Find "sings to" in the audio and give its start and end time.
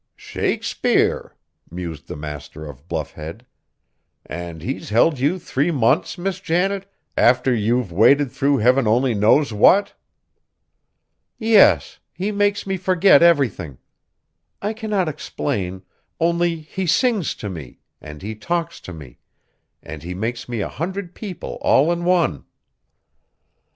16.87-17.47